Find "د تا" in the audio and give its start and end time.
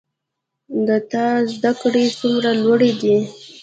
0.87-1.25